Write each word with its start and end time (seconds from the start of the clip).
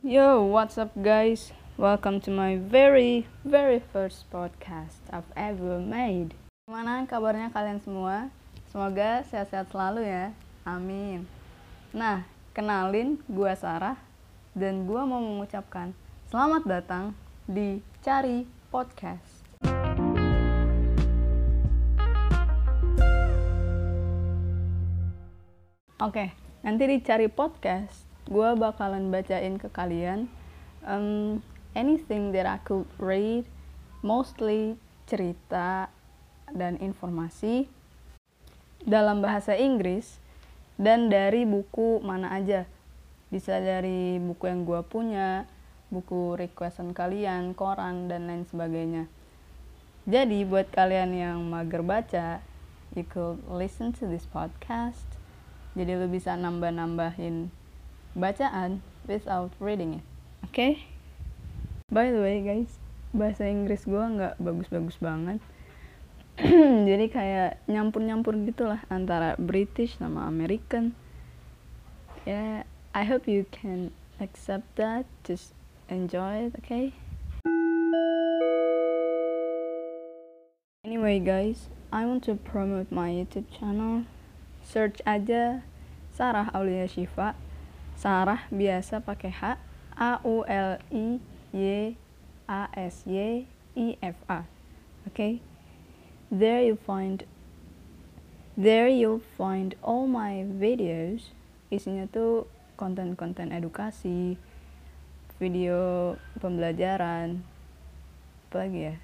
Yo, 0.00 0.48
what's 0.48 0.80
up 0.80 0.88
guys? 0.96 1.52
Welcome 1.76 2.24
to 2.24 2.32
my 2.32 2.56
very, 2.56 3.28
very 3.44 3.76
first 3.92 4.24
podcast 4.32 5.04
I've 5.12 5.28
ever 5.36 5.76
made. 5.76 6.32
Gimana 6.64 7.04
kabarnya 7.04 7.52
kalian 7.52 7.84
semua? 7.84 8.32
Semoga 8.72 9.20
sehat-sehat 9.28 9.68
selalu 9.68 10.08
ya. 10.08 10.32
Amin. 10.64 11.28
Nah, 11.92 12.24
kenalin 12.56 13.20
gua 13.28 13.52
Sarah 13.52 14.00
dan 14.56 14.88
gua 14.88 15.04
mau 15.04 15.20
mengucapkan 15.20 15.92
selamat 16.32 16.64
datang 16.64 17.12
di 17.44 17.84
Cari 18.00 18.48
Podcast. 18.72 19.44
Oke, 26.00 26.45
nanti 26.66 26.82
di 26.82 26.98
Cari 26.98 27.30
Podcast, 27.30 28.02
gue 28.26 28.58
bakalan 28.58 29.06
bacain 29.06 29.54
ke 29.54 29.70
kalian 29.70 30.26
um, 30.82 31.38
anything 31.78 32.34
that 32.34 32.42
I 32.42 32.58
could 32.66 32.90
read, 32.98 33.46
mostly 34.02 34.74
cerita 35.06 35.86
dan 36.50 36.74
informasi 36.82 37.70
dalam 38.82 39.22
bahasa 39.22 39.54
Inggris 39.54 40.18
dan 40.74 41.06
dari 41.06 41.46
buku 41.46 42.02
mana 42.02 42.34
aja. 42.34 42.66
Bisa 43.30 43.62
dari 43.62 44.18
buku 44.18 44.50
yang 44.50 44.66
gue 44.66 44.82
punya, 44.90 45.46
buku 45.94 46.34
requestan 46.34 46.90
kalian, 46.90 47.54
koran, 47.54 48.10
dan 48.10 48.26
lain 48.26 48.42
sebagainya. 48.42 49.06
Jadi 50.02 50.42
buat 50.42 50.66
kalian 50.74 51.14
yang 51.14 51.38
mager 51.46 51.86
baca, 51.86 52.42
you 52.98 53.06
could 53.06 53.38
listen 53.46 53.94
to 53.94 54.10
this 54.10 54.26
podcast 54.26 55.25
jadi 55.76 56.00
lu 56.00 56.08
bisa 56.08 56.32
nambah-nambahin 56.34 57.52
bacaan 58.16 58.80
without 59.04 59.52
reading 59.60 60.00
it. 60.00 60.04
Oke? 60.42 60.50
Okay? 60.50 60.72
by 61.86 62.10
the 62.10 62.18
way 62.18 62.42
guys 62.42 62.82
bahasa 63.14 63.46
Inggris 63.46 63.86
gue 63.86 64.02
nggak 64.02 64.42
bagus-bagus 64.42 64.98
banget. 64.98 65.38
Jadi 66.90 67.06
kayak 67.08 67.62
nyampur-nyampur 67.70 68.36
gitulah 68.44 68.82
antara 68.92 69.38
British 69.38 69.96
sama 69.96 70.26
American. 70.28 70.92
Ya 72.26 72.34
yeah, 72.34 72.56
I 72.92 73.06
hope 73.06 73.30
you 73.30 73.46
can 73.48 73.94
accept 74.18 74.66
that. 74.76 75.06
Just 75.22 75.54
enjoy 75.86 76.50
it 76.50 76.58
okay? 76.58 76.90
Anyway 80.82 81.22
guys 81.22 81.70
I 81.94 82.02
want 82.04 82.26
to 82.26 82.34
promote 82.34 82.90
my 82.90 83.14
YouTube 83.14 83.46
channel 83.54 84.10
search 84.66 84.98
aja 85.06 85.62
Sarah 86.10 86.50
Aulia 86.50 86.90
Shiva. 86.90 87.38
Sarah 87.94 88.50
biasa 88.50 88.98
pakai 88.98 89.30
H 89.30 89.56
A 89.94 90.18
U 90.26 90.42
L 90.44 90.82
I 90.90 91.22
Y 91.54 91.94
A 92.50 92.68
S 92.74 93.06
Y 93.06 93.46
I 93.78 93.86
F 94.02 94.18
A. 94.26 94.42
Oke 95.06 95.14
okay? 95.14 95.32
there 96.28 96.58
you 96.60 96.74
find 96.74 97.22
there 98.58 98.90
you'll 98.90 99.22
find 99.38 99.78
all 99.86 100.10
my 100.10 100.42
videos. 100.42 101.30
Isinya 101.70 102.10
tuh 102.10 102.50
konten-konten 102.74 103.54
edukasi 103.54 104.36
video 105.38 106.14
pembelajaran 106.42 107.46
apa 108.50 108.56
lagi 108.66 108.80
ya? 108.92 108.96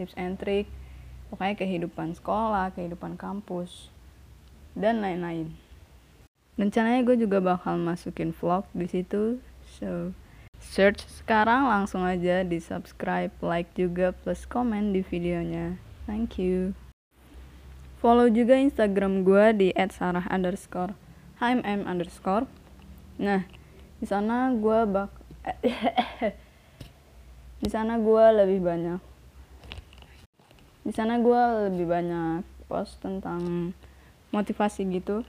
Tips 0.00 0.16
and 0.16 0.40
trick. 0.40 0.66
Pokoknya 1.28 1.56
kehidupan 1.56 2.12
sekolah 2.16 2.72
kehidupan 2.76 3.16
kampus 3.16 3.92
dan 4.72 5.04
lain-lain. 5.04 5.52
Rencananya 6.60 7.00
gue 7.04 7.16
juga 7.16 7.40
bakal 7.40 7.80
masukin 7.80 8.36
vlog 8.36 8.68
di 8.76 8.84
situ. 8.88 9.40
So, 9.80 10.12
search 10.60 11.08
sekarang 11.08 11.68
langsung 11.68 12.04
aja 12.04 12.44
di 12.44 12.60
subscribe, 12.60 13.32
like 13.40 13.72
juga 13.72 14.12
plus 14.12 14.44
komen 14.44 14.92
di 14.92 15.00
videonya. 15.00 15.80
Thank 16.04 16.36
you. 16.36 16.76
Follow 18.02 18.28
juga 18.28 18.58
Instagram 18.58 19.22
gue 19.22 19.44
di 19.54 19.68
@sarah 19.74 20.26
underscore 20.26 20.98
hmm 21.42 21.86
underscore. 21.86 22.46
Nah, 23.18 23.42
di 23.98 24.06
sana 24.06 24.54
gue 24.54 24.78
bak 24.86 25.10
di 27.62 27.68
sana 27.70 27.98
gue 27.98 28.24
lebih 28.42 28.60
banyak 28.62 29.00
di 30.82 30.90
sana 30.90 31.22
gue 31.22 31.70
lebih 31.70 31.86
banyak 31.86 32.42
post 32.66 32.98
tentang 32.98 33.70
motivasi 34.32 34.88
gitu. 34.90 35.22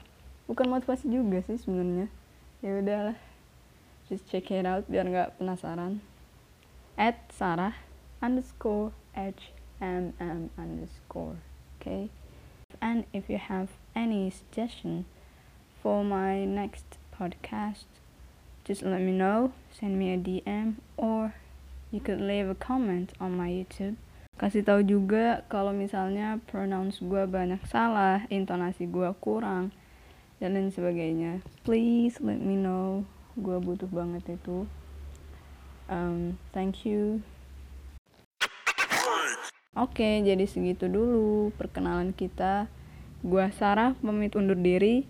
Bukan 0.49 0.71
motivasi 0.71 1.11
juga 1.11 1.43
sih 1.45 1.59
sebenarnya. 1.59 2.07
Ya 2.63 2.79
udahlah. 2.79 3.17
Just 4.09 4.27
check 4.31 4.49
it 4.51 4.65
out 4.65 4.87
biar 4.89 5.05
nggak 5.05 5.37
penasaran. 5.37 6.01
At 6.97 7.19
sarah 7.29 7.77
underscore 8.23 8.95
h 9.13 9.51
m 9.83 10.15
m 10.17 10.49
underscore 10.55 11.37
okay? 11.77 12.09
And 12.81 13.05
if 13.13 13.29
you 13.29 13.37
have 13.37 13.75
any 13.93 14.31
suggestion 14.33 15.05
for 15.83 16.03
my 16.03 16.45
next 16.45 16.97
podcast 17.11 17.85
just 18.63 18.81
let 18.81 19.01
me 19.01 19.11
know 19.11 19.51
send 19.71 19.99
me 19.99 20.13
a 20.13 20.17
dm 20.17 20.75
or 20.97 21.35
you 21.91 21.99
could 21.99 22.21
leave 22.21 22.49
a 22.49 22.55
comment 22.55 23.11
on 23.19 23.35
my 23.35 23.49
youtube 23.49 23.95
kasih 24.37 24.65
tahu 24.65 24.81
juga 24.81 25.45
kalau 25.47 25.71
misalnya 25.71 26.41
pronounce 26.49 26.99
gue 26.99 27.23
banyak 27.29 27.61
salah 27.69 28.25
intonasi 28.33 28.89
gue 28.89 29.09
kurang 29.21 29.69
dan 30.41 30.57
lain 30.57 30.73
sebagainya. 30.73 31.39
Please 31.63 32.19
let 32.19 32.41
me 32.41 32.57
know. 32.57 33.07
Gue 33.39 33.57
butuh 33.61 33.87
banget 33.87 34.37
itu. 34.41 34.65
Um, 35.87 36.41
thank 36.51 36.83
you. 36.83 37.21
Oke 39.73 40.05
okay, 40.05 40.15
jadi 40.21 40.45
segitu 40.45 40.85
dulu 40.85 41.49
perkenalan 41.57 42.13
kita. 42.13 42.69
Gue 43.25 43.49
Sarah 43.55 43.97
pamit 44.03 44.37
undur 44.37 44.59
diri. 44.59 45.07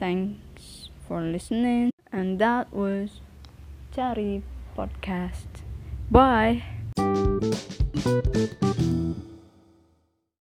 Thanks 0.00 0.90
for 1.06 1.22
listening. 1.22 1.94
And 2.10 2.42
that 2.42 2.74
was 2.74 3.22
Cari 3.94 4.42
Podcast. 4.74 5.62
Bye 6.10 6.64
Thank 8.04 8.80
you. 8.80 9.01